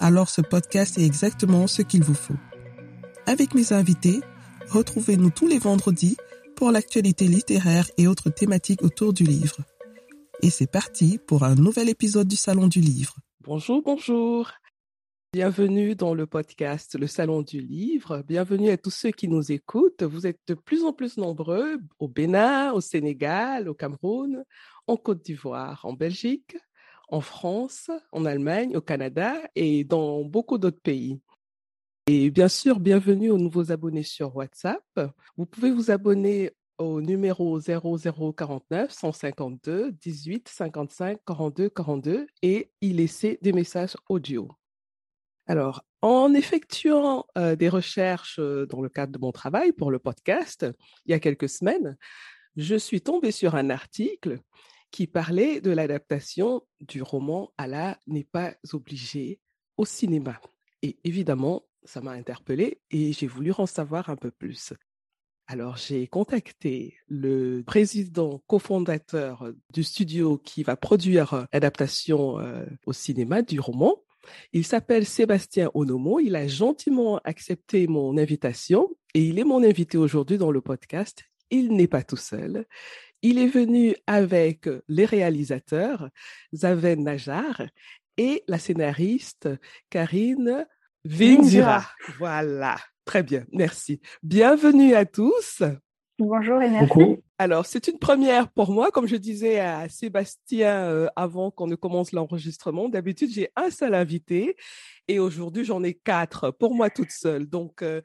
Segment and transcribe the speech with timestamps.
[0.00, 2.34] alors ce podcast est exactement ce qu'il vous faut.
[3.26, 4.20] Avec mes invités,
[4.70, 6.16] Retrouvez-nous tous les vendredis
[6.54, 9.56] pour l'actualité littéraire et autres thématiques autour du livre.
[10.42, 13.16] Et c'est parti pour un nouvel épisode du Salon du Livre.
[13.40, 14.52] Bonjour, bonjour.
[15.32, 18.22] Bienvenue dans le podcast Le Salon du Livre.
[18.28, 20.04] Bienvenue à tous ceux qui nous écoutent.
[20.04, 24.44] Vous êtes de plus en plus nombreux au Bénin, au Sénégal, au Cameroun,
[24.86, 26.56] en Côte d'Ivoire, en Belgique,
[27.10, 31.20] en France, en Allemagne, au Canada et dans beaucoup d'autres pays.
[32.06, 34.84] Et bien sûr, bienvenue aux nouveaux abonnés sur WhatsApp.
[35.36, 43.38] Vous pouvez vous abonner au numéro 0049 152 18 55 42 42 et y laisser
[43.42, 44.48] des messages audio.
[45.46, 49.98] Alors, en effectuant euh, des recherches euh, dans le cadre de mon travail pour le
[49.98, 50.66] podcast,
[51.04, 51.96] il y a quelques semaines,
[52.56, 54.40] je suis tombée sur un article
[54.90, 59.40] qui parlait de l'adaptation du roman la n'est pas obligé
[59.76, 60.40] au cinéma.
[60.82, 64.72] Et évidemment, ça m'a interpellée et j'ai voulu en savoir un peu plus.
[65.46, 73.42] Alors, j'ai contacté le président cofondateur du studio qui va produire l'adaptation euh, au cinéma
[73.42, 73.96] du roman.
[74.52, 76.20] Il s'appelle Sébastien Onomo.
[76.20, 81.24] Il a gentiment accepté mon invitation et il est mon invité aujourd'hui dans le podcast.
[81.50, 82.64] Il n'est pas tout seul.
[83.22, 86.08] Il est venu avec les réalisateurs
[86.54, 87.62] Zaven Najar
[88.16, 89.48] et la scénariste
[89.90, 90.66] Karine
[91.04, 91.84] Vindira.
[92.18, 92.78] Voilà.
[93.04, 93.44] Très bien.
[93.52, 94.00] Merci.
[94.22, 95.62] Bienvenue à tous.
[96.18, 97.16] Bonjour et merci.
[97.38, 98.90] Alors, c'est une première pour moi.
[98.90, 103.94] Comme je disais à Sébastien euh, avant qu'on ne commence l'enregistrement, d'habitude, j'ai un seul
[103.94, 104.56] invité
[105.08, 107.46] et aujourd'hui, j'en ai quatre pour moi toute seule.
[107.46, 108.02] Donc, euh,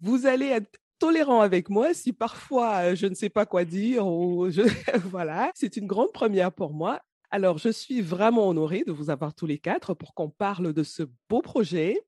[0.00, 4.06] vous allez être tolérant avec moi si parfois euh, je ne sais pas quoi dire
[4.06, 4.62] ou je...
[5.08, 5.50] voilà.
[5.54, 7.00] C'est une grande première pour moi.
[7.32, 10.82] Alors, je suis vraiment honorée de vous avoir tous les quatre pour qu'on parle de
[10.82, 12.00] ce beau projet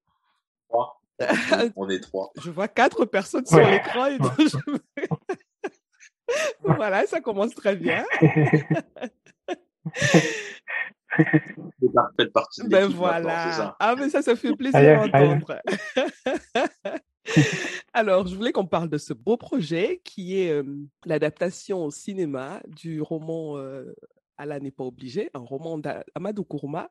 [1.77, 2.33] On est trois.
[2.41, 4.09] Je vois quatre personnes sur l'écran.
[6.65, 8.05] voilà, ça commence très bien.
[12.19, 13.77] C'est partie de ben voilà.
[13.79, 15.61] Ah, mais ça, ça fait plaisir d'entendre.
[17.93, 20.63] Alors, je voulais qu'on parle de ce beau projet qui est
[21.05, 23.93] l'adaptation au cinéma du roman euh,
[24.43, 26.91] Allah n'est pas obligé, un roman d'Amadou Kourma,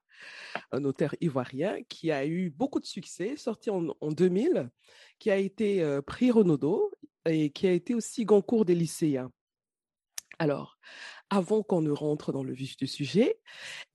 [0.71, 4.69] un auteur ivoirien qui a eu beaucoup de succès, sorti en, 2000,
[5.19, 6.91] qui a été euh, prix Renaudot
[7.25, 9.31] et qui a été aussi Goncourt des lycéens.
[10.39, 10.77] Alors,
[11.29, 13.39] avant qu'on ne rentre dans le vif du sujet,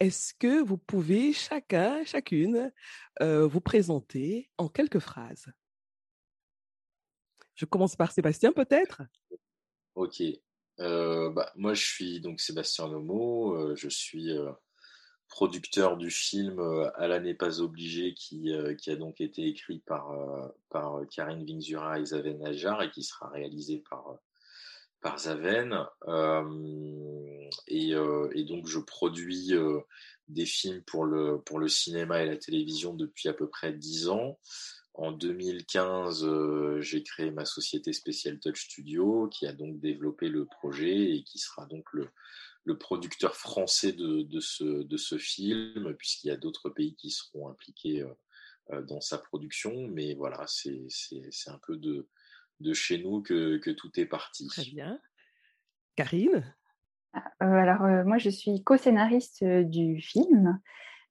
[0.01, 2.73] est-ce que vous pouvez chacun, chacune,
[3.23, 5.47] euh, vous présenter en quelques phrases?
[7.57, 9.03] Je commence par Sébastien peut-être?
[9.95, 10.23] Ok.
[10.81, 14.53] Euh, bah, moi, je suis donc Sébastien Nomo, euh, je suis euh,
[15.29, 16.61] producteur du film
[16.95, 20.13] À n'est pas obligé, qui, a donc été écrit par,
[20.69, 24.19] par Karine Vingzura et Zaven Ajar et qui sera réalisé par,
[25.01, 25.85] par Zaven.
[27.67, 29.53] Et, et, donc, je produis
[30.29, 34.09] des films pour le, pour le cinéma et la télévision depuis à peu près dix
[34.09, 34.39] ans.
[34.99, 40.47] En 2015, euh, j'ai créé ma société Special Touch Studio qui a donc développé le
[40.47, 42.09] projet et qui sera donc le,
[42.79, 48.01] producteur français de, ce, de ce film, puisqu'il y a d'autres pays qui seront impliqués
[48.01, 48.15] euh,
[48.71, 49.87] euh, dans sa production.
[49.89, 50.89] Mais voilà, c'est
[51.49, 52.09] un peu de,
[52.61, 54.47] de chez nous que, que, tout est parti.
[54.47, 54.99] Très bien.
[55.95, 56.55] Karine?
[57.39, 60.59] Alors, moi, je suis co-scénariste du film.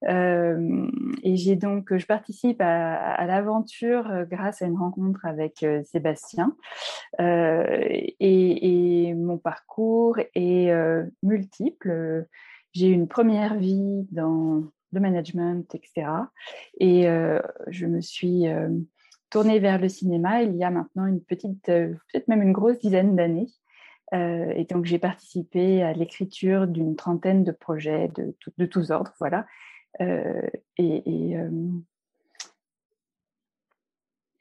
[0.04, 0.88] Euh,
[1.24, 6.56] et j'ai donc, je participe à, l'aventure euh, grâce à une rencontre avec euh, Sébastien.
[7.20, 10.72] Et, mon parcours est
[11.24, 12.26] multiple.
[12.74, 16.08] J'ai une première vie dans le management, etc.
[16.80, 17.04] Et
[17.68, 18.46] je me suis
[19.30, 23.16] tournée vers le cinéma il y a maintenant une petite, peut-être même une grosse dizaine
[23.16, 23.48] d'années.
[24.14, 29.46] et donc, j'ai participé à l'écriture d'une trentaine de projets de, de tous ordres, voilà.
[30.02, 30.42] Euh,
[30.78, 31.50] et, euh,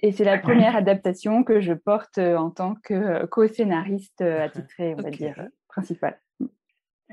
[0.00, 5.02] et, c'est la première adaptation que je porte euh, en tant que co-scénariste attitré, on
[5.02, 6.18] va dire, principal.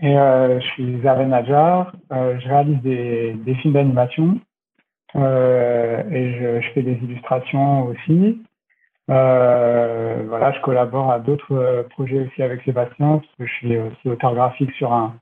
[0.02, 4.40] Et je suis Zaren Najar, je réalise des, des films d'animation
[5.14, 8.42] et je, je, fais des illustrations aussi.
[9.08, 14.34] voilà, je collabore à d'autres projets aussi avec Sébastien, parce que je suis aussi auteur
[14.34, 15.20] graphique sur un,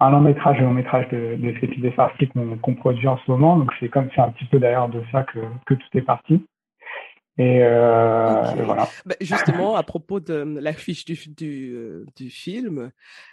[0.00, 3.56] un long métrage et long métrage de, de Farsi qu'on produit en ce moment.
[3.56, 6.42] Donc c'est comme c'est un petit peu d'ailleurs de ça que, que tout est parti.
[7.38, 8.86] Et, euh, voilà.
[9.06, 12.90] Bah, justement, à propos de l'affiche du, du, euh, du, film,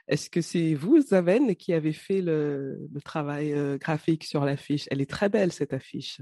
[0.08, 4.88] est-ce que c'est vous, Zaven, qui avez fait le, le travail euh, graphique sur l'affiche?
[4.92, 6.22] Elle est très belle, cette affiche.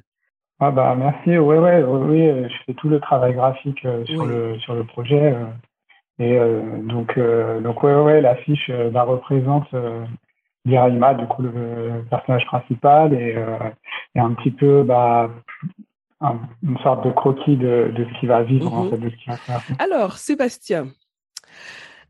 [0.60, 4.74] Ah bah merci, oui, ouais, oui, je fais tout le travail graphique sur, le, sur
[4.74, 5.36] le projet.
[6.18, 6.40] et
[6.84, 7.20] donc,
[7.62, 9.68] donc ouais, ouais, l'affiche bah, représente
[10.66, 13.58] Diraima, du coup, le personnage principal, et, euh,
[14.16, 15.30] et un petit peu bah,
[16.64, 18.90] une sorte de croquis de, de ce qui va vivre, en mhm.
[18.92, 19.62] fait, de ce qui va faire.
[19.80, 20.88] Alors, Sébastien,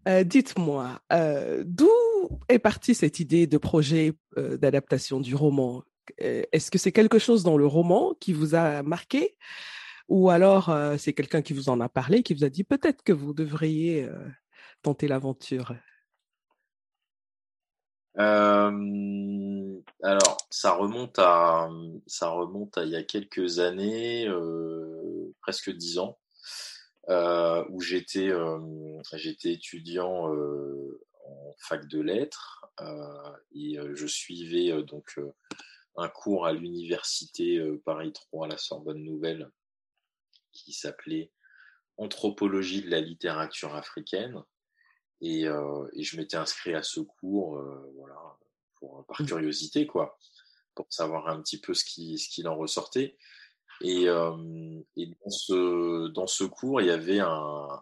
[0.07, 1.90] euh, dites-moi, euh, d'où
[2.48, 5.84] est partie cette idée de projet euh, d'adaptation du roman?
[6.19, 9.36] Est-ce que c'est quelque chose dans le roman qui vous a marqué?
[10.08, 13.12] Ou alors c'est quelqu'un qui vous en a parlé, qui vous a dit peut-être que
[13.12, 14.08] vous devriez
[14.84, 15.74] tenter l'aventure?
[18.18, 21.70] Euh, alors, ça remonte à
[22.08, 26.18] ça remonte à il y a quelques années, euh, presque dix ans,
[27.10, 28.32] euh, où j'étais
[29.46, 32.66] étudiant en fac de lettres
[33.54, 35.20] et je suivais donc
[35.98, 39.50] un cours à l'université Paris 3 à la Sorbonne Nouvelle
[40.52, 41.32] qui s'appelait
[41.98, 44.44] Anthropologie de la littérature africaine.
[45.22, 48.38] Et, euh, et je m'étais inscrit à ce cours, euh, voilà,
[48.76, 49.26] pour, par mmh.
[49.26, 50.18] curiosité, quoi,
[50.76, 53.18] pour savoir un petit peu ce qui ce qu'il en ressortait.
[53.82, 57.28] Et, euh, et dans, ce, dans ce cours, il y avait un,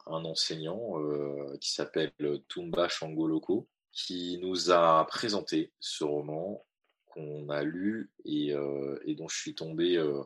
[0.08, 2.12] un enseignant euh, qui s'appelle
[2.48, 6.66] Tumba Shangoloko, qui nous a présenté ce roman
[7.06, 10.24] qu'on a lu et, euh, et, dont je suis tombé euh,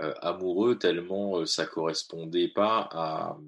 [0.00, 3.38] amoureux tellement ça correspondait pas à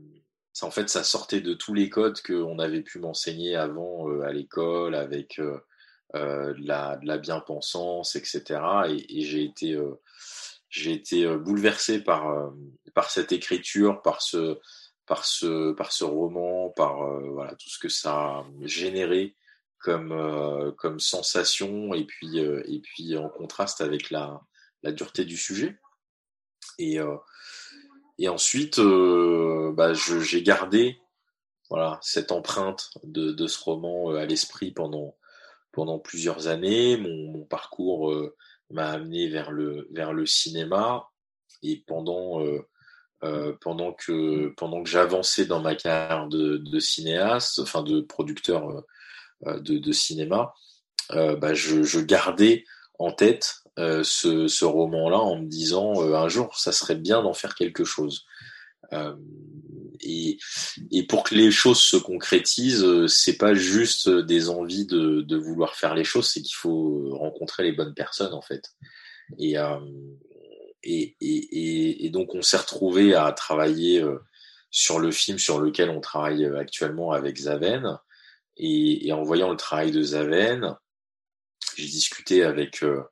[0.63, 4.33] en fait, ça sortait de tous les codes qu'on avait pu m'enseigner avant euh, à
[4.33, 5.59] l'école avec euh,
[6.15, 8.61] euh, de, la, bien-pensance, etc.
[9.09, 9.45] Et, j'ai
[10.93, 12.53] été, bouleversé par,
[13.09, 14.59] cette écriture, par ce,
[16.05, 16.97] roman, par
[17.59, 19.37] tout ce que ça a généré
[19.79, 24.41] comme, sensation et puis, en contraste avec la,
[24.83, 25.79] la dureté du sujet.
[26.79, 26.99] Et,
[28.19, 30.99] et ensuite, euh, bah, j'ai gardé
[32.01, 35.15] cette empreinte de, ce roman euh, à l'esprit pendant,
[36.03, 36.97] plusieurs années.
[36.97, 38.35] Mon, parcours euh,
[38.71, 41.09] m'a amené vers le, cinéma.
[41.63, 42.41] Et pendant,
[43.93, 44.55] que,
[44.85, 48.83] j'avançais dans ma carrière de, cinéaste, enfin de producteur
[49.45, 50.55] de, cinéma,
[51.11, 52.65] bah, je, gardais
[52.99, 57.23] en tête euh, ce, ce roman-là en me disant euh, un jour ça serait bien
[57.23, 58.25] d'en faire quelque chose.
[58.93, 59.17] Euh,
[60.01, 60.39] et,
[60.93, 65.37] et, pour que les choses se concrétisent, euh, c'est pas juste des envies de, de
[65.37, 68.73] vouloir faire les choses, c'est qu'il faut rencontrer les bonnes personnes en fait.
[69.41, 69.57] Et,
[70.85, 74.05] et, et, et, donc on s'est retrouvé à travailler
[74.71, 77.99] sur le film sur lequel on travaille actuellement avec Zaven.
[78.57, 80.77] Et, en voyant le travail de Zaven,
[81.77, 83.03] j'ai discuté avec euh,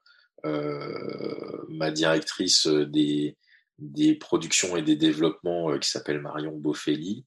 [1.69, 3.37] ma directrice des,
[3.79, 7.25] des productions et des développements euh, qui s'appelle Marion Boffelli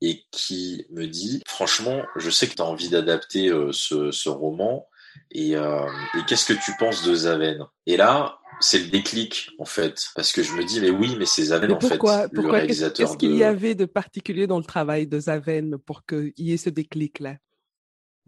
[0.00, 4.28] et qui me dit franchement je sais que tu as envie d'adapter euh, ce, ce,
[4.28, 4.86] roman
[5.32, 5.86] et, euh,
[6.16, 7.64] et qu'est-ce que tu penses de Zaven?
[7.86, 11.26] Et là c'est le déclic en fait parce que je me dis mais oui mais
[11.26, 14.64] c'est Zaven en fait pourquoi, le réalisateur qu'est-ce qu'il y avait de particulier dans le
[14.64, 17.36] travail de Zaven pour qu'il y ait ce déclic là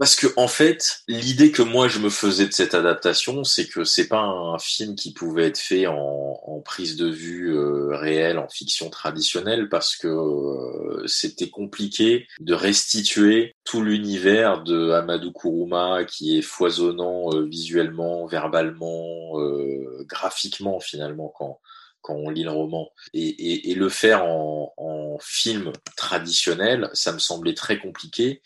[0.00, 3.85] parce que en fait, l'idée que moi je me faisais de cette adaptation, c'est que
[3.85, 8.38] c'est pas un film qui pouvait être fait en, en prise de vue euh, réelle,
[8.38, 16.04] en fiction traditionnelle, parce que euh, c'était compliqué de restituer tout l'univers de Amadou Kourouma,
[16.07, 21.61] qui est foisonnant euh, visuellement, verbalement, euh, graphiquement finalement quand
[22.02, 22.88] quand on lit le roman.
[23.12, 28.40] Et, et, et le faire en, en film traditionnel, ça me semblait très compliqué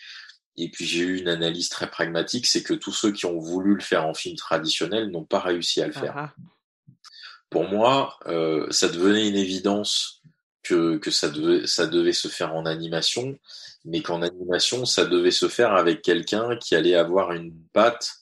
[0.57, 3.75] et puis j'ai eu une analyse très pragmatique, c'est que tous ceux qui ont voulu
[3.75, 6.15] le faire en film traditionnel n'ont pas réussi à le faire.
[6.17, 6.43] Ah, ah.
[7.51, 10.23] Pour moi, euh, ça devenait une évidence
[10.63, 13.37] que, que ça, devait, ça devait se faire en animation,
[13.85, 18.13] mais qu'en animation, ça devait se faire avec quelqu'un qui allait avoir une patte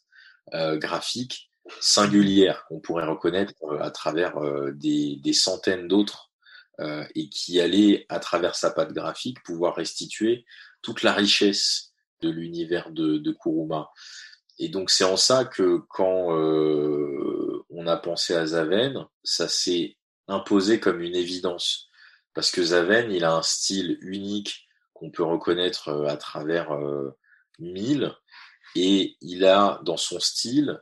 [0.55, 4.35] euh, graphique singulière qu'on pourrait reconnaître euh, à travers
[4.73, 6.31] des, des, centaines d'autres
[7.15, 10.45] et qui allait, à travers sa patte graphique, pouvoir restituer
[10.81, 11.92] toute la richesse
[12.23, 13.91] de l'univers de, Kuruma.
[14.59, 19.97] Et donc c'est en ça que quand euh, on a pensé à Zaven, ça s'est
[20.29, 21.89] imposé comme une évidence.
[22.35, 27.11] Parce que Zaven, il a un style unique qu'on peut reconnaître euh, à travers euh,
[27.59, 28.15] mille,
[28.75, 30.81] et il a dans son style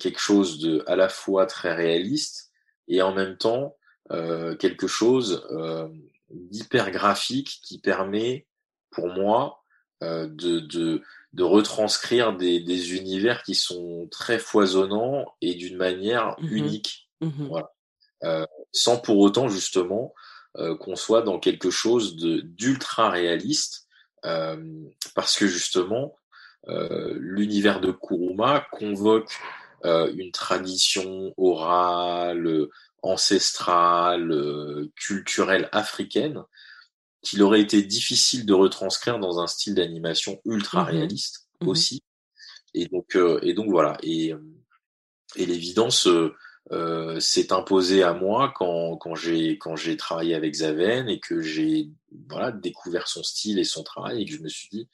[0.00, 2.50] quelque chose de à la fois très réaliste
[2.88, 3.78] et en même temps
[4.58, 5.48] quelque chose
[6.28, 8.46] d'hyper graphique qui permet,
[8.90, 9.61] pour moi,
[10.02, 16.56] de, de, de retranscrire des, des, univers qui sont très foisonnants et d'une manière mmh
[16.56, 17.08] unique.
[17.20, 17.72] Mmh voilà.
[18.24, 20.14] Euh, sans pour autant justement
[20.56, 23.88] euh, qu'on soit dans quelque chose d'ultra réaliste,
[24.24, 24.56] euh,
[25.14, 26.16] parce que justement
[26.64, 29.34] l'univers de Kuruma convoque
[29.82, 32.68] une tradition orale,
[33.02, 36.44] ancestrale, culturelle africaine
[37.22, 42.02] qu'il aurait été difficile de retranscrire dans un style d'animation ultra mmh réaliste mmh aussi.
[42.74, 43.96] Et donc, et donc voilà.
[44.02, 44.34] Et,
[45.36, 46.08] et l'évidence
[46.70, 51.42] euh, s'est imposé à moi quand, quand j'ai quand j'ai travaillé avec Zaven et que
[51.42, 51.90] j'ai
[52.28, 54.88] voilà découvert son style et son travail et que je me suis dit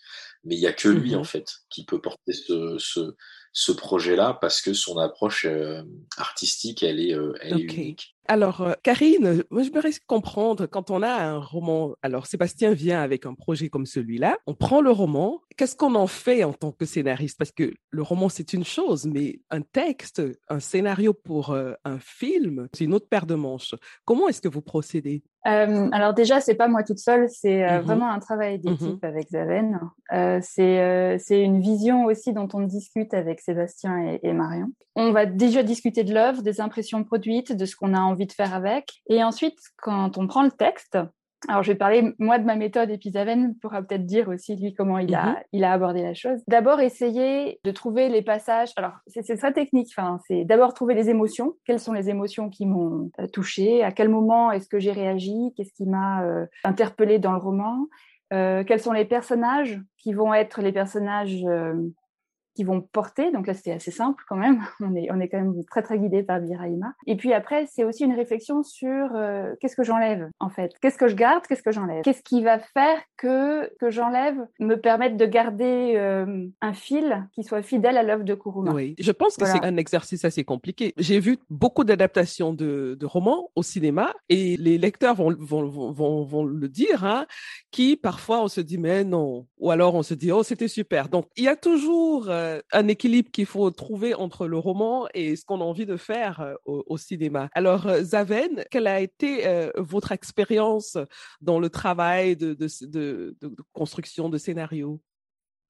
[0.44, 3.14] mais il y a que lui en mmh fait qui peut porter ce, ce,
[3.52, 5.82] ce projet-là parce que son approche euh,
[6.16, 8.16] artistique elle est euh, elle est unique.
[8.30, 11.94] Alors, euh, Karine, moi, je me reste comprendre quand on a un roman.
[12.02, 14.36] Alors, Sébastien vient avec un projet comme celui-là.
[14.46, 15.40] On prend le roman.
[15.56, 17.38] Qu'est-ce qu'on en fait en tant que scénariste?
[17.38, 21.98] Parce que le roman, c'est une chose, mais un texte, un scénario pour euh, un
[21.98, 23.74] film, c'est une autre paire de manches.
[24.04, 25.22] Comment est-ce que vous procédez?
[25.46, 28.60] Euh, alors déjà, c'est pas moi toute seule, c'est euh, mmh vraiment un travail mmh
[28.60, 29.80] d'équipe avec Zaven.
[30.12, 34.72] Euh, c'est une vision aussi dont on discute avec Sébastien et, et Marion.
[34.96, 38.32] On va déjà discuter de l'œuvre, des impressions produites, de ce qu'on a envie de
[38.32, 39.02] faire avec.
[39.08, 40.98] Et ensuite, quand on prend le texte,
[41.46, 44.56] alors, je vais parler, moi, de ma méthode, et puis Zaven pourra peut-être dire aussi,
[44.56, 45.36] lui, comment il, a, mhm.
[45.52, 46.40] il a abordé la chose.
[46.48, 48.72] D'abord, essayer de trouver les passages.
[48.76, 49.88] Alors, c'est très technique.
[49.96, 51.54] Enfin, c'est d'abord trouver les émotions.
[51.64, 55.52] Quelles sont les émotions qui m'ont euh, touchée À quel moment est-ce que j'ai réagi?
[55.56, 57.86] Qu'est-ce qui m'a euh, interpellé dans le roman?
[58.32, 61.44] Euh, Quels sont les personnages qui vont être les personnages
[62.58, 63.30] qui vont porter.
[63.30, 64.60] Donc là, c'était assez simple quand même.
[64.80, 66.94] On est, on est quand même très, très guidé par Biraïma.
[67.06, 70.72] Et puis après, c'est aussi une réflexion sur euh, qu'est-ce que j'enlève, en fait?
[70.80, 72.02] Qu'est-ce que je garde, qu'est-ce que j'enlève?
[72.02, 77.44] Qu'est-ce qui va faire que, que j'enlève me permette de garder euh, un fil qui
[77.44, 78.72] soit fidèle à l'œuvre de Kuruma?
[78.72, 80.94] Oui, je pense que c'est un exercice assez compliqué.
[80.96, 86.24] J'ai vu beaucoup d'adaptations de, de, romans au cinéma et les lecteurs vont, vont, vont,
[86.24, 87.26] vont le dire, hein,
[87.70, 91.08] qui parfois on se dit mais non, ou alors on se dit oh c'était super.
[91.08, 95.06] Donc il y a toujours euh, euh, un équilibre qu'il faut trouver entre le roman
[95.14, 97.48] et ce qu'on a envie de faire euh, au, cinéma.
[97.54, 99.44] Alors, euh, Zaven, quelle a été
[99.76, 100.98] votre expérience
[101.40, 103.36] dans le travail de, de,
[103.72, 105.00] construction de scénario?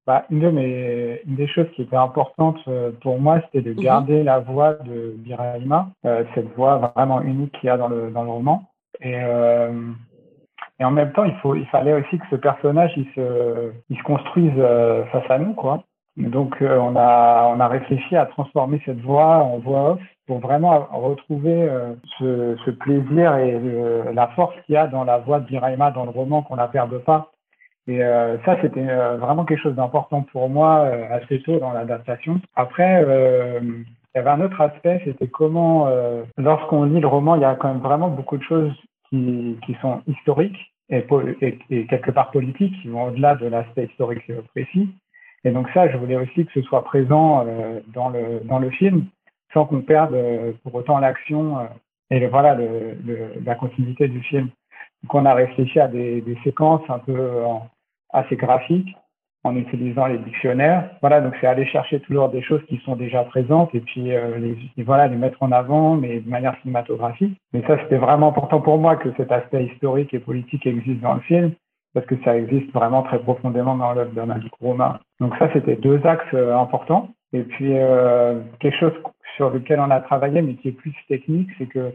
[0.07, 2.59] Bah, une, de mes, une des choses qui était importante
[3.03, 5.91] pour moi, c'était de mmh garder la voix de Biraima,
[6.35, 8.71] cette voix vraiment unique qu'il y a dans le, dans le roman.
[9.01, 9.19] Et,
[10.81, 13.99] et en même temps, il, faut, il fallait aussi que ce personnage, il se, il
[13.99, 14.57] se construise
[15.13, 15.85] face à nous, quoi.
[16.19, 20.41] Donc, euh, on, a, on a réfléchi à transformer cette voix en voix off pour
[20.41, 23.61] vraiment retrouver euh, ce, ce, plaisir et
[24.13, 26.67] la force qu'il y a dans la voix de Biraima dans le roman, qu'on la
[26.67, 27.31] perde pas.
[27.87, 32.41] Et euh, ça, c'était vraiment quelque chose d'important pour moi assez tôt dans l'adaptation.
[32.57, 33.01] Après,
[33.63, 33.85] il
[34.17, 35.89] y avait un autre aspect, c'était comment,
[36.37, 38.75] lorsqu'on lit le roman, il y a quand même vraiment beaucoup de choses
[39.09, 40.59] qui, qui sont historiques
[40.91, 41.07] et,
[41.71, 44.91] et quelque part politiques, qui vont au-delà de l'aspect historique précis.
[45.45, 48.71] Et donc ça, je voulais aussi que ce soit présent euh, dans le dans le
[48.71, 49.07] film,
[49.53, 51.65] sans qu'on perde euh, pour autant l'action euh,
[52.11, 52.97] et le, voilà le,
[53.45, 54.49] la continuité du film.
[55.03, 57.17] Donc on a réfléchi à des, des séquences un peu
[58.11, 58.97] assez graphiques
[59.45, 60.91] en utilisant les dictionnaires.
[61.01, 64.83] Voilà, donc c'est aller chercher toujours des choses qui sont déjà présentes et puis les,
[64.83, 67.39] voilà les mettre en avant, mais de manière cinématographique.
[67.53, 71.15] Mais ça, c'était vraiment important pour moi que cet aspect historique et politique existe dans
[71.15, 71.53] le film
[71.95, 75.01] parce que ça existe vraiment très profondément dans l'œuvre d'Anna Kuroma.
[75.21, 77.11] Donc ça, c'était deux axes euh, importants.
[77.33, 78.93] Et puis, euh, quelque chose
[79.37, 81.93] sur lequel on a travaillé, mais qui est plus technique, c'est que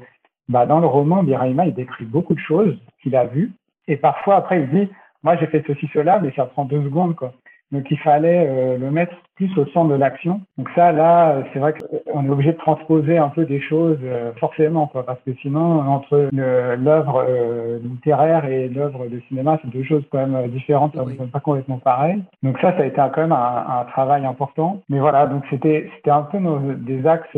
[0.50, 3.52] bah, dans le roman, Biraima, il décrit beaucoup de choses qu'il a vues.
[3.88, 4.90] Et parfois, après, il dit,
[5.24, 7.16] moi, j'ai fait ceci, cela, mais ça prend deux secondes.
[7.16, 7.34] Quoi.
[7.74, 10.42] Donc il fallait euh, le mettre plus au centre de l'action.
[10.60, 14.32] Donc ça, là, c'est vrai qu'on est obligé de transposer un peu des choses euh,
[14.40, 19.84] forcément, quoi, parce que sinon, entre l'œuvre euh, littéraire et l'œuvre de cinéma, c'est deux
[19.84, 20.94] choses quand même différentes,
[21.32, 22.24] pas complètement pareilles.
[22.44, 24.82] Donc ça, ça a été quand même un, un travail important.
[24.88, 27.36] Mais voilà, donc c'était c'était un peu nos, des axes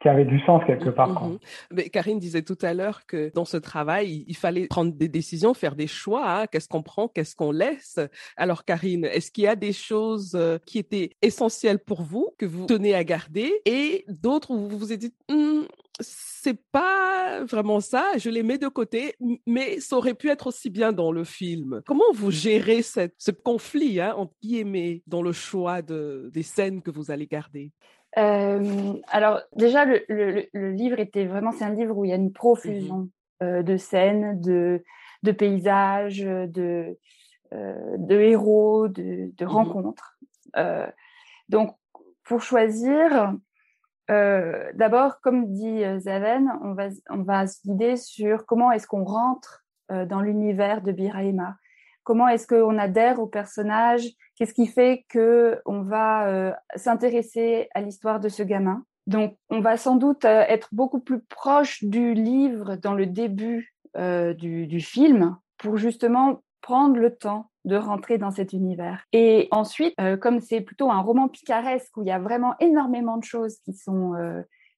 [0.00, 1.24] qui avait du sens quelque part.
[1.24, 1.38] Mmh
[1.72, 5.54] Mais Karine disait tout à l'heure que dans ce travail, il fallait prendre des décisions,
[5.54, 6.40] faire des choix.
[6.40, 6.46] Hein.
[6.46, 7.98] Qu'est-ce qu'on prend, qu'est-ce qu'on laisse?
[8.36, 12.46] Alors Karine, est-ce qu'il y a des choses euh, qui étaient essentielles pour vous, que
[12.46, 15.66] vous tenez à garder, et d'autres où vous vous êtes dit, «Hum,
[16.00, 19.14] c'est pas vraiment ça, je les mets de côté,
[19.46, 21.82] mais ça aurait pu être aussi bien dans le film.
[21.86, 26.82] Comment vous gérez cette, ce conflit, hein, entre guillemets, dans le choix de, des scènes
[26.82, 27.72] que vous allez garder?
[28.16, 32.16] Euh, alors déjà, le, le, livre était vraiment, c'est un livre où il y a
[32.16, 33.10] une profusion mmh
[33.40, 34.82] euh, de scènes, de,
[35.22, 36.98] de paysages, de,
[37.52, 40.18] euh, de héros, de, de mmh rencontres.
[41.48, 41.76] donc,
[42.24, 43.36] pour choisir,
[44.08, 49.64] d'abord, comme dit Zaven, on va, on va se guider sur comment est-ce qu'on rentre
[49.88, 51.56] dans l'univers de Biraima.
[52.08, 54.08] Comment est-ce qu'on adhère au personnage?
[54.34, 58.82] Qu'est-ce qui fait que on va euh, s'intéresser à l'histoire de ce gamin?
[59.06, 63.74] Donc, on va sans doute euh, être beaucoup plus proche du livre dans le début
[63.98, 69.04] euh, du, film pour justement prendre le temps de rentrer dans cet univers.
[69.12, 73.24] Et ensuite, comme c'est plutôt un roman picaresque où il y a vraiment énormément de
[73.24, 74.14] choses qui sont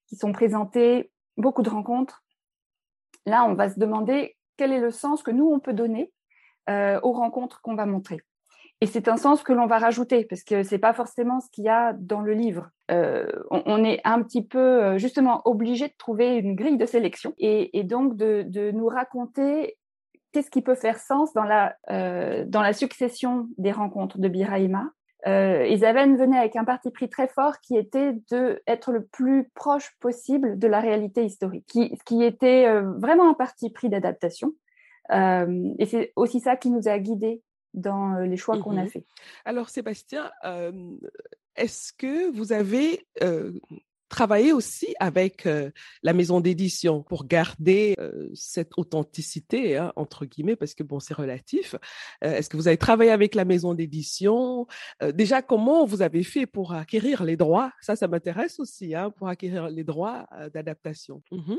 [0.08, 2.24] qui sont présentées, beaucoup de rencontres,
[3.24, 6.10] là, on va se demander quel est le sens que nous on peut donner
[6.70, 8.20] euh, aux rencontres qu'on va montrer.
[8.82, 11.64] Et c'est un sens que l'on va rajouter parce que c'est pas forcément ce qu'il
[11.64, 12.70] y a dans le livre.
[12.90, 17.34] Euh, on, est un petit peu euh, justement obligé de trouver une grille de sélection
[17.38, 19.76] et, donc de, nous raconter
[20.32, 21.76] qu'est-ce qui peut faire sens dans la
[22.46, 24.86] dans la succession des rencontres de Biraima.
[25.26, 29.90] Euh, venait avec un parti pris très fort qui était de être le plus proche
[30.00, 34.52] possible de la réalité historique, qui, qui était vraiment un parti pris d'adaptation.
[35.12, 37.42] Euh, et c'est aussi ça qui nous a guidés
[37.74, 39.06] dans euh, les choix qu'on a mmh faits.
[39.44, 40.30] Alors Sébastien,
[41.56, 43.06] est-ce que vous avez
[44.08, 45.48] travaillé aussi avec
[46.02, 47.96] la maison d'édition pour garder
[48.34, 51.76] cette authenticité, hein, entre guillemets, parce que bon, c'est relatif.
[52.20, 54.66] Est-ce que vous avez travaillé avec la maison d'édition?
[55.14, 57.72] Déjà, comment vous avez fait pour acquérir les droits?
[57.80, 61.22] Ça, ça m'intéresse aussi, hein, pour acquérir les droits d'adaptation.
[61.30, 61.54] Mmh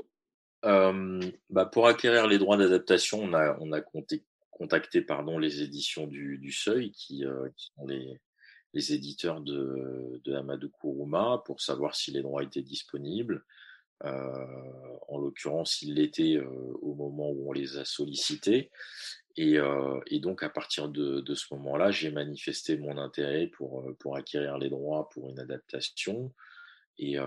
[0.64, 5.04] bah, pour acquérir les droits d'adaptation, on a, on a contacté
[5.40, 8.20] les éditions du, Seuil, qui, euh, sont les,
[8.94, 13.44] éditeurs de, de Amadou Kourouma, pour savoir si les droits étaient disponibles.
[14.04, 16.48] En l'occurrence, ils l'étaient euh,
[16.82, 18.72] au moment où on les a sollicités.
[19.36, 24.70] Et, euh, donc, à partir de, ce moment-là, j'ai manifesté mon intérêt pour acquérir les
[24.70, 26.34] droits pour une adaptation.
[26.98, 27.18] Et,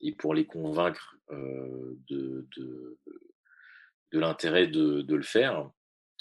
[0.00, 2.98] et, pour les convaincre de, de,
[4.12, 5.70] de l'intérêt de, de, le faire,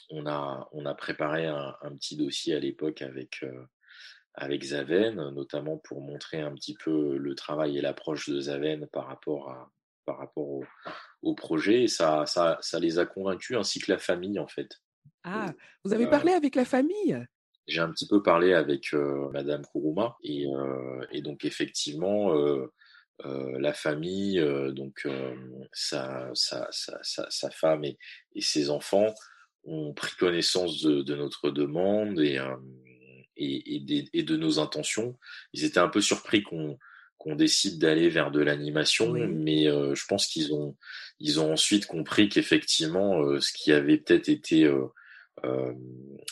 [0.10, 3.46] on a, on a préparé un, un petit dossier à l'époque avec,
[4.34, 9.08] avec Zaven, notamment pour montrer un petit peu le travail et l'approche de Zaven par
[9.08, 9.72] rapport, à,
[10.06, 10.66] par rapport au,
[11.22, 11.84] au projet.
[11.84, 14.70] Et ça, ça, ça, les a convaincus, ainsi que la famille, en fait.
[15.24, 17.26] Ah, vous avez parlé avec la famille?
[17.68, 20.16] J'ai un petit peu parlé avec Madame Kourouma.
[20.24, 20.46] Et,
[21.12, 22.34] et donc, effectivement,
[23.26, 25.36] euh, la famille, euh, donc euh,
[25.74, 27.98] sa, sa, sa, sa, femme et,
[28.36, 29.12] et, ses enfants
[29.64, 32.40] ont pris connaissance de, de notre demande et,
[33.36, 35.18] et, et, et, de nos intentions.
[35.54, 36.78] Ils étaient un peu surpris qu'on
[37.18, 40.78] qu'on décide d'aller vers de l'animation, mais je pense qu'ils ont
[41.20, 44.72] ils ont ensuite compris qu'effectivement ce qui avait peut-être été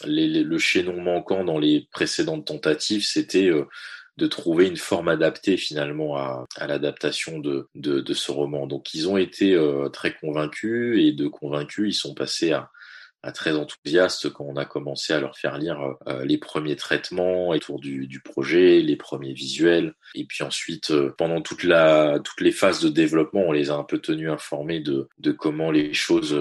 [0.04, 3.50] les, le chaînon manquant dans les précédentes tentatives, c'était
[4.17, 8.67] de trouver une forme adaptée finalement à, à l'adaptation de, de, de, ce roman.
[8.67, 12.69] Donc ils ont été euh, très convaincus et de convaincus, ils sont passés à,
[13.34, 17.80] très enthousiastes quand on a commencé à leur faire lire euh, les premiers traitements autour
[17.80, 19.95] du, du, projet, les premiers visuels.
[20.13, 23.73] Et puis ensuite, euh, pendant toute la, toutes les phases de développement, on les a
[23.73, 26.38] un peu tenus informés de, de comment les choses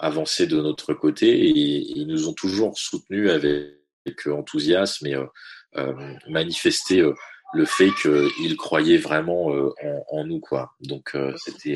[0.00, 3.74] avançaient de notre côté et, ils nous ont toujours soutenus avec,
[4.06, 5.26] avec enthousiasme et euh,
[6.28, 7.14] manifester euh,
[7.52, 9.72] le fait qu'il croyait vraiment euh,
[10.10, 10.74] en, nous quoi.
[10.80, 11.74] Donc c'était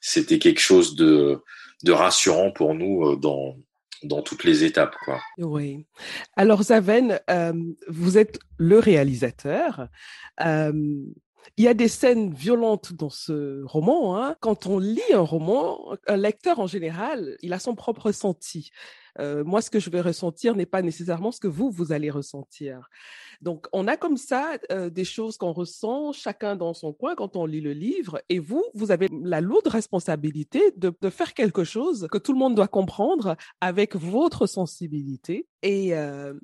[0.00, 1.42] c'était quelque chose de
[1.88, 3.56] rassurant pour nous dans
[4.02, 5.20] dans toutes les étapes quoi.
[5.38, 5.86] Oui.
[6.36, 7.52] Alors Zaven, euh,
[7.88, 9.88] vous êtes le réalisateur.
[10.40, 10.72] Euh,
[11.56, 14.16] il y a des scènes violentes dans ce roman.
[14.16, 14.36] Hein.
[14.40, 18.70] Quand on lit un roman, un lecteur en général, il a son propre ressenti.
[19.18, 22.88] Moi, ce que je vais ressentir n'est pas nécessairement ce que vous, vous allez ressentir.
[23.40, 24.58] Donc, on a comme ça
[24.90, 28.20] des choses qu'on ressent chacun dans son coin quand on lit le livre.
[28.28, 32.54] Et vous, vous avez la lourde responsabilité de, faire quelque chose que tout le monde
[32.54, 35.46] doit comprendre avec votre sensibilité.
[35.62, 35.92] Et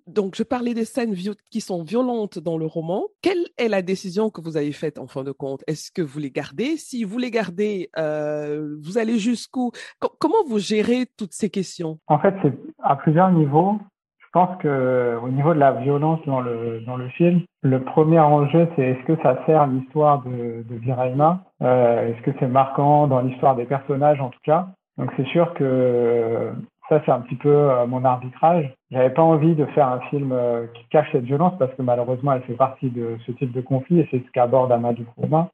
[0.06, 1.14] donc, je parlais des scènes
[1.50, 3.08] qui sont violentes dans le roman.
[3.22, 5.62] Quelle est la décision que vous avez faite en fin de compte?
[5.66, 6.76] Est-ce que vous les gardez?
[6.76, 9.70] Si vous les gardez, vous allez jusqu'où?
[10.18, 11.98] Comment vous gérez toutes ces questions?
[12.08, 12.34] En fait,
[12.82, 13.78] à plusieurs niveaux.
[14.18, 18.20] Je pense que au niveau de la violence dans le dans le film, le premier
[18.20, 23.06] enjeu c'est est-ce que ça sert l'histoire de, de Viraima euh, Est-ce que c'est marquant
[23.06, 24.68] dans l'histoire des personnages en tout cas?
[24.98, 26.52] Donc c'est sûr que
[26.90, 28.74] ça c'est un petit peu euh, mon arbitrage.
[28.90, 32.32] J'avais pas envie de faire un film euh, qui cache cette violence parce que malheureusement
[32.32, 35.48] elle fait partie de ce type de conflit et c'est ce qu'aborde Amadou Kourma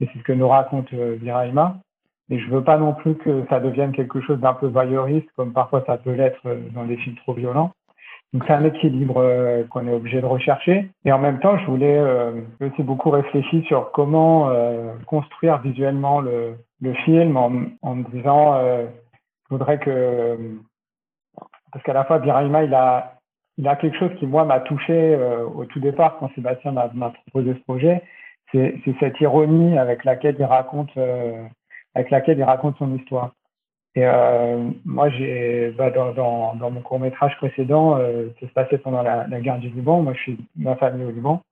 [0.00, 1.78] et c'est ce que nous raconte Viraima.
[2.30, 5.52] Et je veux pas non plus que ça devienne quelque chose d'un peu voyeuriste, comme
[5.52, 6.40] parfois ça peut l'être
[6.74, 7.72] dans des films trop violents.
[8.32, 10.88] Donc c'est un équilibre euh, qu'on est obligé de rechercher.
[11.04, 16.20] Et en même temps, je voulais euh, aussi beaucoup réfléchir sur comment euh, construire visuellement
[16.20, 17.50] le, le film en,
[17.82, 18.86] en, me disant, euh,
[19.48, 20.38] je voudrais que
[21.72, 23.14] parce qu'à la fois Biraima, il a
[23.58, 25.18] il a quelque chose qui moi m'a touché
[25.54, 28.02] au tout départ quand Sébastien m'a proposé ce projet.
[28.52, 30.90] C'est cette ironie avec laquelle il raconte
[31.94, 33.32] avec laquelle il raconte son histoire.
[33.96, 36.12] Et euh, moi, j'ai bah, dans,
[36.54, 40.02] dans, mon court métrage précédent, euh, ça se passait pendant la, guerre du Liban.
[40.02, 41.42] Moi, je suis ma famille au Liban.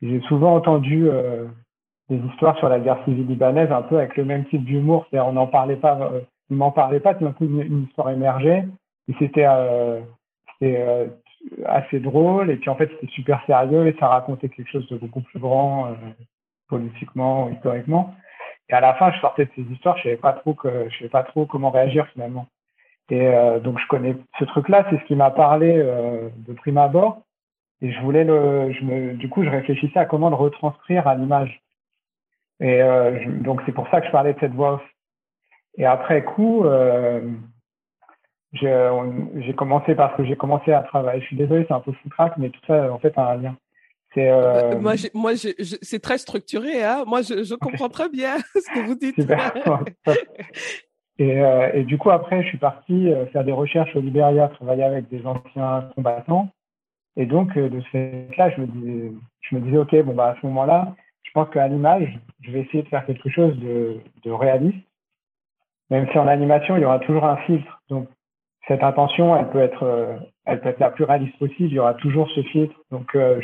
[0.00, 1.46] J'ai souvent entendu euh,
[2.08, 5.06] des histoires sur la guerre civile libanaise, un peu avec le même type d'humour.
[5.10, 7.14] C'est-à-dire, on n'en parlait pas, euh, on m'en parlait pas.
[7.14, 8.64] Tout d'un coup, une, une, histoire émergeait
[9.08, 9.46] et c'était
[11.66, 12.50] assez drôle.
[12.50, 15.40] Et puis en fait, c'était super sérieux et ça racontait quelque chose de beaucoup plus
[15.40, 15.88] grand
[16.68, 18.14] politiquement, historiquement.
[18.70, 20.98] Et à la fin, je sortais de ces histoires, je savais pas trop que, je
[20.98, 22.46] savais pas trop comment réagir finalement.
[23.10, 26.78] Et euh, donc je connais ce truc-là, c'est ce qui m'a parlé euh, de prime
[26.78, 27.22] abord.
[27.80, 31.14] Et je voulais le, je me, du coup, je réfléchissais à comment le retranscrire à
[31.14, 31.62] l'image.
[32.60, 34.82] Et euh, donc c'est pour ça que je parlais de cette voix off.
[35.76, 37.20] Et après coup, euh,
[38.52, 41.20] j'ai commencé parce que j'ai commencé à travailler.
[41.20, 43.56] Je suis désolé, c'est un peu foutraque, mais tout ça en fait a un lien.
[44.16, 44.80] Euh, euh...
[44.80, 46.82] Moi, moi c'est très structuré.
[46.82, 49.18] Hein moi, je, je comprends très bien ce que vous dites.
[51.18, 54.84] et, euh, et, du coup, après, je suis parti faire des recherches au Libéria, travailler
[54.84, 56.48] avec des anciens combattants.
[57.16, 60.40] Et donc, de ce fait-là, je me disais, je me disais, ok, bon bah à
[60.40, 60.94] ce moment-là,
[61.24, 64.78] je pense qu'à l'image, je vais essayer de faire quelque chose de, de réaliste.
[65.90, 67.82] Même si en animation, il y aura toujours un filtre.
[67.88, 68.08] Donc,
[68.68, 71.70] cette intention, elle peut être, elle peut être la plus réaliste possible.
[71.70, 72.76] Il y aura toujours ce filtre.
[72.90, 73.40] Donc, je,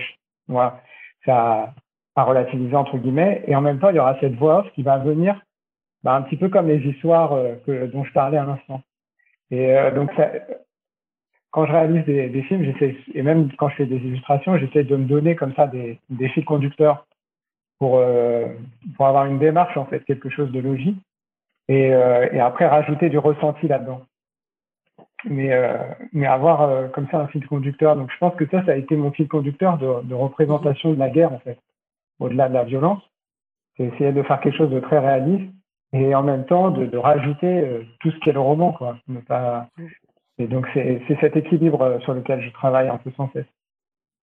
[0.48, 0.80] voilà,
[1.24, 1.74] ça
[2.16, 3.42] à relativiser entre guillemets.
[3.46, 5.40] Et en même temps, il y aura cette voix off qui va venir
[6.02, 7.56] bah, un petit peu comme les histoires euh,
[7.88, 8.82] dont je parlais à l'instant.
[9.50, 10.10] Et euh, donc,
[11.50, 14.96] quand je réalise des, films, j'essaie, et même quand je fais des illustrations, j'essaie de
[14.96, 17.06] me donner comme ça des, des fils conducteurs
[17.78, 18.46] pour, euh,
[18.96, 20.98] pour avoir une démarche, en fait, quelque chose de logique.
[21.68, 21.94] Et
[22.40, 24.02] après, rajouter du ressenti là-dedans
[25.24, 25.76] mais, euh,
[26.12, 27.96] mais avoir euh, comme ça un fil conducteur.
[27.96, 31.10] Donc je pense que ça, ça a été mon fil conducteur de, représentation de la
[31.10, 31.58] guerre, en fait,
[32.18, 33.02] au-delà de la violence.
[33.76, 35.52] C'est essayer de faire quelque chose de très réaliste
[35.92, 38.98] et en même temps de, rajouter euh, tout ce qu'est le roman, quoi.
[40.38, 43.46] Et donc c'est cet équilibre sur lequel je travaille un peu sans cesse.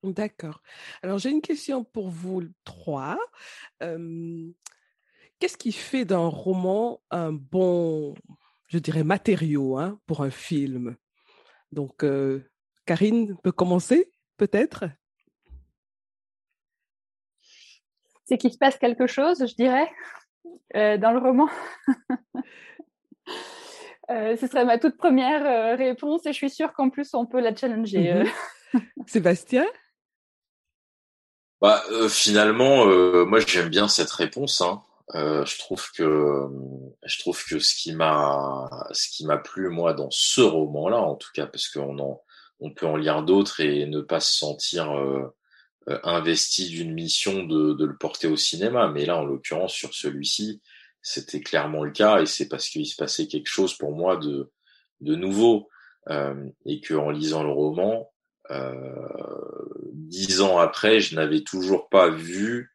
[0.03, 0.61] D'accord.
[1.03, 3.17] Alors j'ai une question pour vous trois.
[3.79, 8.13] Qu'est-ce qui fait d'un roman un bon
[8.71, 10.95] je dirais, matériaux hein, pour un film.
[11.73, 12.49] Donc, euh,
[12.85, 14.85] Karine peut commencer, peut-être?
[18.23, 19.91] C'est qu'il se passe quelque chose, je dirais,
[20.75, 21.49] euh, dans le roman.
[24.09, 27.25] euh, ce serait ma toute première euh, réponse et je suis sûre qu'en plus, on
[27.25, 28.23] peut la challenger.
[28.23, 28.31] -hmm.
[29.07, 29.65] Sébastien?
[31.59, 32.85] Bah, Finalement,
[33.25, 34.61] moi, j'aime bien cette réponse.
[34.61, 34.81] Hein.
[35.15, 36.47] Euh, je trouve que
[37.05, 41.15] je trouve que ce qui m'a ce qui m'a plu moi dans ce roman-là, en
[41.15, 42.21] tout cas, parce qu'on en
[42.61, 45.35] on peut en lire d'autres et ne pas se sentir euh,
[45.89, 48.87] euh, investi d'une mission de, de, le porter au cinéma.
[48.89, 50.61] Mais là, en l'occurrence, sur celui-ci,
[51.01, 54.51] c'était clairement le cas et c'est parce qu'il se passait quelque chose pour moi de
[55.01, 55.67] de nouveau
[56.09, 58.07] euh, et que en lisant le roman,
[59.93, 62.70] dix ans après, je n'avais toujours pas vu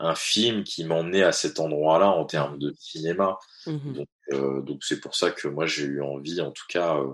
[0.00, 3.38] un film qui m'emmenait à cet endroit-là en termes de cinéma.
[3.66, 6.96] Mmh donc, euh, donc c'est pour ça que moi j'ai eu envie, en tout cas,
[6.96, 7.12] euh,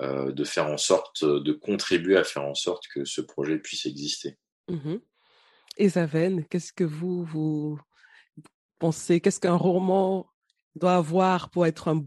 [0.00, 3.84] euh, de faire en sorte, de contribuer à faire en sorte que ce projet puisse
[3.84, 4.38] exister.
[4.68, 4.96] Mmh
[5.76, 7.80] Et Zaven, qu'est-ce que vous vous
[8.78, 10.26] pensez Qu'est-ce qu'un roman
[10.76, 12.04] doit avoir pour être un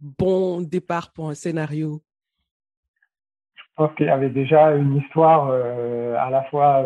[0.00, 2.02] bon départ pour un scénario?
[3.76, 6.84] Pense qu'il y avait déjà une histoire à la fois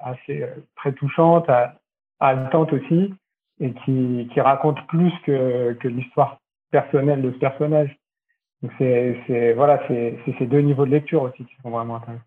[0.00, 0.44] assez
[0.76, 1.48] très touchante,
[2.20, 3.14] haletante aussi,
[3.60, 7.96] et qui, qui raconte plus que, que l'histoire personnelle de ce personnage.
[8.62, 12.24] Donc c'est voilà, c'est ces deux niveaux de lecture aussi qui sont vraiment intéressants.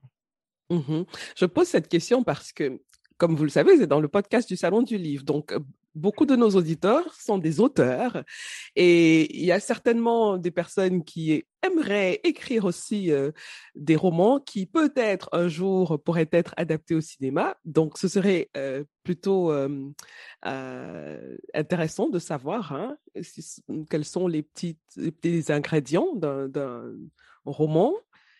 [0.70, 1.04] Mmh
[1.36, 2.82] Je pose cette question parce que,
[3.18, 5.26] comme vous le savez, c'est dans le podcast du Salon du Livre.
[5.26, 5.54] Donc,
[5.96, 8.24] beaucoup de nos auditeurs sont des auteurs
[8.76, 13.32] et il y a certainement des personnes qui aimeraient écrire aussi euh,
[13.76, 17.58] des romans qui peut-être un jour pourraient être adaptés au cinéma.
[17.66, 19.92] Donc, ce serait euh, plutôt euh,
[21.54, 22.98] intéressant de savoir hein,
[23.90, 24.78] quels sont les, petits
[25.50, 26.94] ingrédients d'un
[27.46, 27.94] roman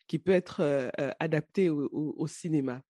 [0.08, 2.82] qui peut être adapté au cinéma.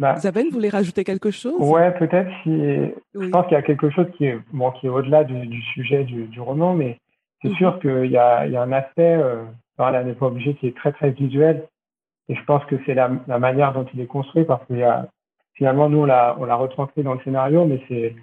[0.00, 1.56] Bah, Isabelle, vous voulez rajouter quelque chose?
[1.58, 2.30] Ouais, peut-être.
[2.42, 2.50] Si...
[2.50, 6.04] Je pense qu'il y a quelque chose qui est, bon, qui est au-delà du, sujet
[6.04, 6.98] du, du, roman, mais
[7.42, 7.80] c'est sûr mhm.
[7.80, 9.44] qu'il y a, il y a un aspect, euh,
[9.78, 11.68] là, n'est pas obligé, qui est très, très visuel.
[12.30, 14.82] Et je pense que c'est la, la, manière dont il est construit, parce que y
[14.82, 15.06] a,
[15.52, 18.16] finalement, nous, on l'a, on l'a retranscrit dans le scénario, mais c'est,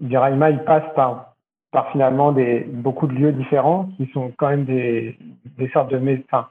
[0.00, 1.36] Diraima, il passe par,
[1.70, 5.16] par finalement des, beaucoup de lieux différents qui sont quand même des,
[5.56, 6.48] des sortes de, enfin,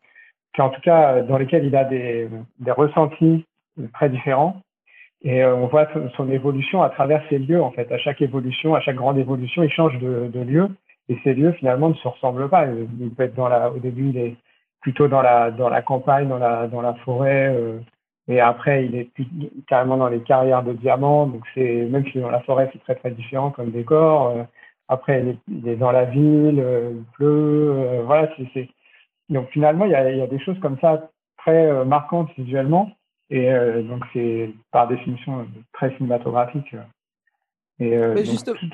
[0.56, 2.28] qui en tout cas, dans lesquels il a des,
[2.60, 3.46] des ressentis
[3.94, 4.62] très différents.
[5.24, 7.92] Et euh, on voit son, évolution à travers ces lieux, en fait.
[7.92, 10.70] À chaque évolution, à chaque grande évolution, il change de, lieu.
[11.10, 12.68] Et ces lieux, finalement, ne se ressemblent pas.
[12.68, 14.36] Il peut être dans la, au début, il est
[14.82, 17.56] plutôt dans la, dans la campagne, dans la, dans la forêt.
[17.56, 17.80] Euh,
[18.28, 19.10] et après, il est
[19.68, 21.28] carrément dans les carrières de diamants.
[21.28, 24.28] Donc, c'est, même si dans la forêt, c'est très, très différent comme décor.
[24.28, 24.44] Euh,
[24.90, 28.02] après, il est, dans la ville, euh, il pleut.
[28.06, 28.68] voilà, c'est,
[29.30, 32.92] donc finalement, il y a, il y a des choses comme ça très marquantes visuellement
[33.34, 36.76] et euh, donc, c'est par définition très cinématographique.
[37.80, 38.24] Et, euh,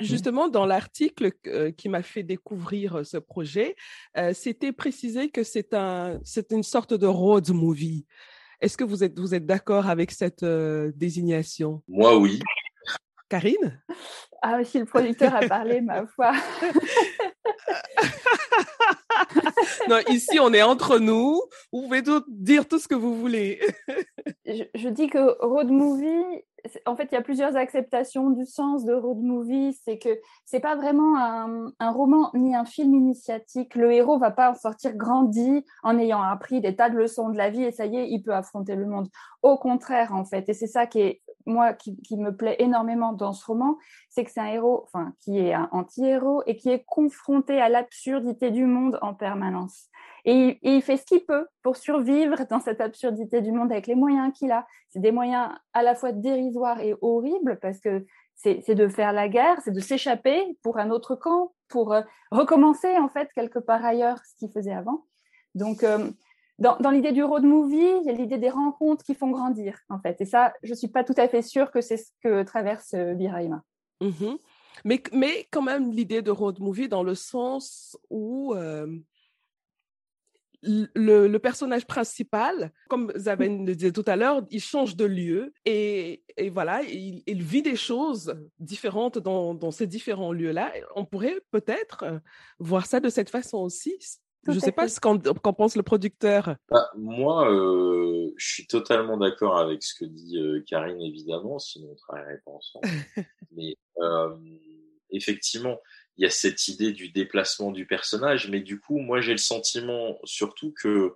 [0.02, 3.78] justement, dans l'article euh, qui m'a fait découvrir ce projet,
[4.34, 8.06] c'était précisé que c'est un, c'est une sorte de road movie.
[8.60, 11.82] Est-ce que vous êtes, vous êtes d'accord avec cette désignation?
[11.88, 12.42] Moi, oui.
[13.30, 13.82] Karine?
[14.42, 16.34] Ah, si le producteur a parlé, ma foi.
[19.90, 21.42] non, ici, on est entre nous.
[21.72, 23.60] Vous pouvez dire tout ce que vous voulez.
[24.46, 26.44] je, dis que road movie,
[26.86, 29.78] en fait, il y a plusieurs acceptations du sens de road movie.
[29.84, 33.76] C'est que c'est pas vraiment un, un, roman ni un film initiatique.
[33.76, 37.38] Le héros va pas en sortir grandi en ayant appris des tas de leçons de
[37.38, 39.08] la vie et ça y est, il peut affronter le monde.
[39.42, 43.34] Au contraire, en fait, et c'est ça qui est moi qui, me plaît énormément dans
[43.34, 43.78] ce roman,
[44.10, 47.70] c'est que c'est un héros, enfin, qui est un anti-héros et qui est confronté à
[47.70, 49.88] l'absurdité du monde en permanence.
[50.26, 53.96] Et, il fait ce qu'il peut pour survivre dans cette absurdité du monde avec les
[53.96, 54.68] moyens qu'il a.
[54.90, 59.28] C'est des moyens à la fois dérisoires et horribles parce que c'est de faire la
[59.28, 63.84] guerre, c'est de s'échapper pour un autre camp, pour euh, recommencer en fait quelque part
[63.84, 65.06] ailleurs ce qu'il faisait avant.
[65.56, 66.10] Donc euh,
[66.60, 70.00] dans, l'idée du road movie, il y a l'idée des rencontres qui font grandir en
[70.00, 70.20] fait.
[70.22, 73.14] Et ça, je suis pas tout à fait sûre que c'est ce que traverse euh,
[73.14, 73.64] Biraima.
[74.02, 74.38] Mm-hmm.
[74.86, 78.54] Mais, mais quand même l'idée de road movie dans le sens où
[80.62, 85.54] le, le, personnage principal, comme Zaven le disait tout à l'heure, il change de lieu
[85.66, 90.74] et, et voilà, il, vit des choses différentes dans, dans ces différents lieux-là.
[90.96, 92.20] On pourrait peut-être euh,
[92.60, 93.98] voir ça de cette façon aussi.
[94.48, 96.56] Je ne sais pas ce qu'en pense le producteur.
[96.70, 101.88] Bah, moi, euh, je suis totalement d'accord avec ce que dit euh, Karine, évidemment, sinon
[101.90, 102.88] on ne travaillerait pas ensemble.
[103.52, 104.36] Mais euh,
[105.12, 105.80] effectivement,
[106.18, 109.38] il y a cette idée du déplacement du personnage, mais du coup, moi j'ai le
[109.38, 111.16] sentiment surtout que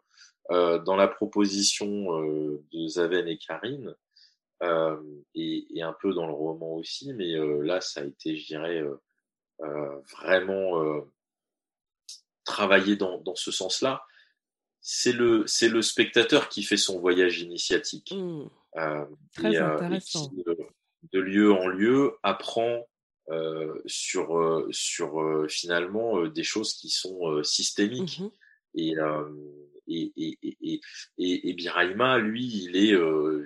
[0.52, 3.94] euh, dans la proposition euh, de Zaven et Karine,
[4.62, 4.96] euh,
[5.36, 8.48] et, et, un peu dans le roman aussi, mais euh, là ça a été, je
[8.48, 8.82] dirais,
[9.62, 11.06] euh, vraiment
[12.46, 14.04] travaillé dans, dans ce sens-là.
[14.82, 18.12] C'est le, c'est le spectateur qui fait son voyage initiatique.
[18.12, 18.50] Mmh.
[19.36, 20.32] Très intéressant.
[20.38, 20.44] Et qui,
[21.12, 22.88] de lieu en lieu, apprend
[23.30, 28.30] euh, sur euh, sur euh, finalement des choses qui sont systémiques mmh
[28.76, 28.96] et,
[29.88, 30.82] et, et, et,
[31.20, 32.98] et, et Biraima, lui, il est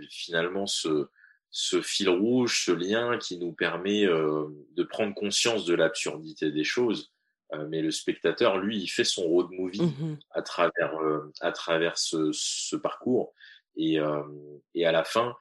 [0.10, 1.08] finalement ce,
[1.52, 7.12] ce fil rouge, ce lien qui nous permet de prendre conscience de l'absurdité des choses.
[7.70, 10.94] Mais le spectateur, lui, il fait son road movie mmh à travers
[11.42, 13.34] à travers ce, ce parcours.
[13.76, 14.00] Et,
[14.74, 15.36] et à la fin,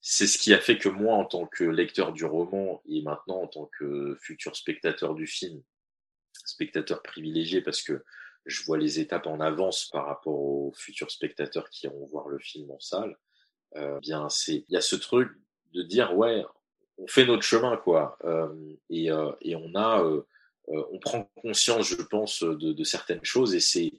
[0.00, 3.42] c'est ce qui a fait que moi, en tant que lecteur du roman et maintenant
[3.42, 5.62] en tant que futur spectateur du film,
[6.44, 8.02] spectateur privilégié parce que
[8.44, 12.38] je vois les étapes en avance par rapport aux futurs spectateurs qui iront voir le
[12.38, 13.16] film en salle.
[13.76, 15.30] Euh, bien, c'est il y a ce truc
[15.72, 16.44] de dire ouais,
[16.98, 18.52] on fait notre chemin quoi, euh,
[18.90, 20.26] et, euh, et on a, euh, euh,
[20.68, 23.92] on prend conscience, je pense, de, de certaines choses et c'est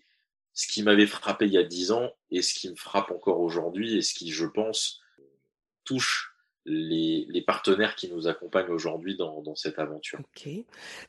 [0.54, 3.40] ce qui m'avait frappé il y a dix ans et ce qui me frappe encore
[3.40, 5.02] aujourd'hui et ce qui, je pense,
[5.84, 6.33] touche
[6.66, 10.20] les, les, partenaires qui nous accompagnent aujourd'hui dans, dans, cette aventure.
[10.20, 10.50] Ok,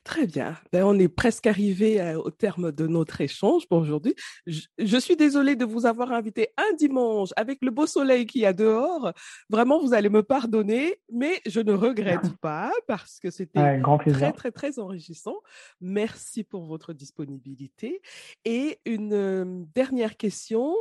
[0.02, 0.56] très bien.
[0.72, 4.14] Ben, on est presque arrivé euh, au terme de notre échange pour aujourd'hui.
[4.46, 8.42] Je, je, suis désolée de vous avoir invité un dimanche avec le beau soleil qu'il
[8.42, 9.12] y a dehors.
[9.48, 14.32] Vraiment, vous allez me pardonner, mais je ne regrette pas parce que c'était ouais, très,
[14.32, 15.36] très, très enrichissant.
[15.80, 18.02] Merci pour votre disponibilité.
[18.44, 20.74] Et une euh, dernière question.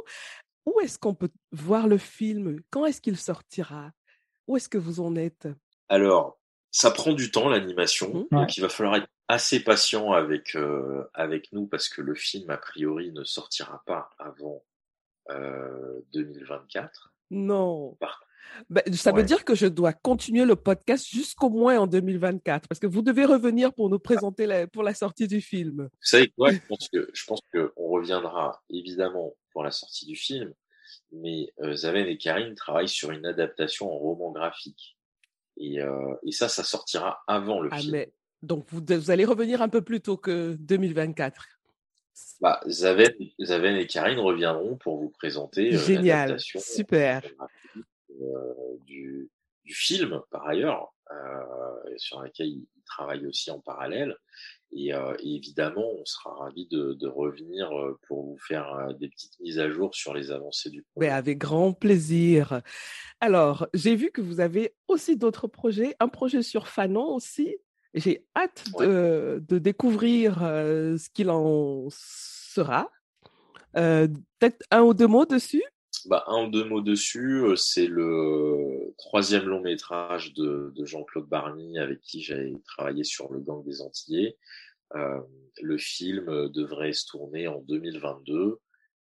[0.65, 2.61] Où est-ce qu'on peut voir le film?
[2.69, 3.91] Quand est-ce qu'il sortira?
[4.47, 5.47] Où est-ce que vous en êtes?
[5.89, 6.39] Alors,
[6.71, 8.35] ça prend du temps l'animation, mmh.
[8.35, 12.49] donc il va falloir être assez patient avec euh, avec nous parce que le film
[12.49, 14.63] a priori ne sortira pas avant
[15.29, 17.13] euh, 2024.
[17.31, 17.97] Non.
[18.69, 19.21] Ben, ça ouais.
[19.21, 23.01] veut dire que je dois continuer le podcast jusqu'au moins en 2024 parce que vous
[23.01, 25.83] devez revenir pour nous présenter la, pour la sortie du film.
[25.83, 26.51] Vous savez quoi?
[26.51, 30.53] Je pense que je pense que on reviendra évidemment pour la sortie du film,
[31.13, 34.97] mais euh, Zaven et Karine travaillent sur une adaptation en roman graphique.
[35.57, 37.91] Et, euh, et ça, ça sortira avant le ah, film.
[37.91, 41.45] Mais, donc, vous, vous, allez revenir un peu plus tôt que 2024.
[42.41, 47.21] Bah, Zaven, Zaven et Karine reviendront pour vous présenter euh, Génial, super.
[48.85, 49.29] Du,
[49.63, 50.93] du, film, par ailleurs,
[51.97, 54.15] sur laquelle ils travaillent aussi en parallèle.
[54.75, 57.69] Et, et, évidemment, on sera ravis de, de, revenir
[58.07, 61.07] pour vous faire des petites mises à jour sur les avancées du projet.
[61.07, 62.61] Mais avec grand plaisir.
[63.19, 67.55] Alors, j'ai vu que vous avez aussi d'autres projets, un projet sur Fanon aussi.
[67.93, 68.87] J'ai hâte ouais.
[68.87, 72.89] de, de, découvrir ce qu'il en sera.
[73.77, 74.07] Euh,
[74.39, 75.63] Peut-être un ou deux mots dessus?
[76.07, 77.45] Bah, un ou deux mots dessus.
[77.55, 83.39] C'est le troisième long métrage de, de Jean-Claude Barny avec qui j'ai travaillé sur le
[83.39, 84.37] gang des Antillais.
[84.95, 85.19] Euh,
[85.61, 88.59] le film devrait se tourner en 2022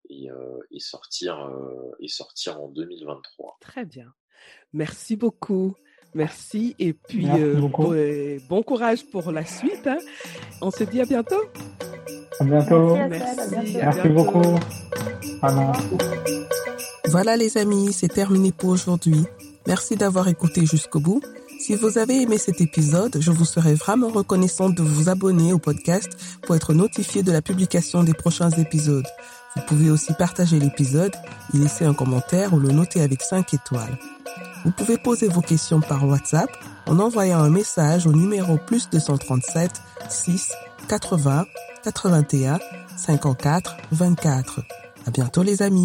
[0.09, 0.35] et, euh,
[0.71, 3.57] et sortir euh, et sortir en 2023.
[3.61, 4.13] Très bien.
[4.73, 5.75] Merci beaucoup.
[6.15, 7.69] Merci et puis bon,
[8.49, 9.85] bon, courage pour la suite.
[9.85, 9.99] Hein.
[10.61, 11.43] On se dit à bientôt.
[12.39, 12.95] À bientôt.
[12.95, 14.59] Merci, Merci, Merci beaucoup.
[15.41, 15.73] Ah
[17.09, 19.25] voilà les amis, c'est terminé pour aujourd'hui.
[19.65, 21.21] Merci d'avoir écouté jusqu'au bout.
[21.59, 25.57] Si vous avez aimé cet épisode, je vous serais vraiment reconnaissante de vous abonner au
[25.57, 26.09] podcast
[26.43, 29.07] pour être notifié de la publication des prochains épisodes.
[29.55, 31.13] Vous pouvez aussi partager l'épisode,
[31.53, 33.97] y laisser un commentaire ou le noter avec 5 étoiles.
[34.63, 36.49] Vous pouvez poser vos questions par WhatsApp
[36.85, 39.71] en envoyant un message au numéro plus 237
[40.09, 40.51] 6
[40.87, 41.45] 80
[41.83, 42.59] 81
[42.97, 44.61] 54 24.
[45.07, 45.77] À bientôt les amis.